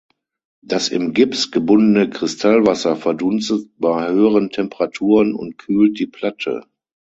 [0.63, 6.65] Das im Gips gebundene Kristallwasser verdunstet bei höheren Temperaturen und kühlt die Platte.